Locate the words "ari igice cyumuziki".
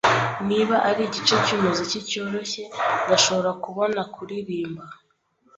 0.89-1.99